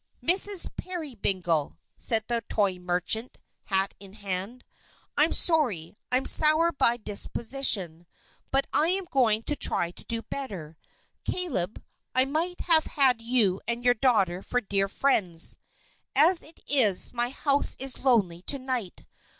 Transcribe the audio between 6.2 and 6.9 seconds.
sour